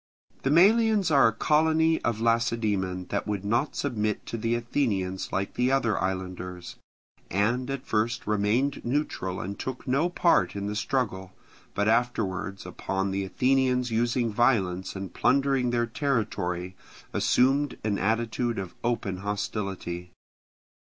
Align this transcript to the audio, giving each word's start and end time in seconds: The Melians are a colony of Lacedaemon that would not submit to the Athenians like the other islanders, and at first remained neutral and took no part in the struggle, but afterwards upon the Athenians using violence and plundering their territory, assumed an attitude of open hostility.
The 0.41 0.49
Melians 0.49 1.11
are 1.11 1.27
a 1.27 1.31
colony 1.31 2.01
of 2.01 2.19
Lacedaemon 2.19 3.05
that 3.09 3.27
would 3.27 3.45
not 3.45 3.75
submit 3.75 4.25
to 4.25 4.35
the 4.35 4.55
Athenians 4.55 5.31
like 5.31 5.53
the 5.53 5.71
other 5.71 5.95
islanders, 5.99 6.77
and 7.29 7.69
at 7.69 7.85
first 7.85 8.25
remained 8.25 8.83
neutral 8.83 9.39
and 9.39 9.59
took 9.59 9.87
no 9.87 10.09
part 10.09 10.55
in 10.55 10.65
the 10.65 10.75
struggle, 10.75 11.33
but 11.75 11.87
afterwards 11.87 12.65
upon 12.65 13.11
the 13.11 13.23
Athenians 13.25 13.91
using 13.91 14.33
violence 14.33 14.95
and 14.95 15.13
plundering 15.13 15.69
their 15.69 15.85
territory, 15.85 16.75
assumed 17.13 17.77
an 17.83 17.99
attitude 17.99 18.57
of 18.57 18.73
open 18.83 19.17
hostility. 19.17 20.13